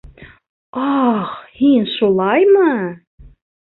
Ах, 0.85 1.37
һин 1.61 1.87
шулаймы? 1.95 2.69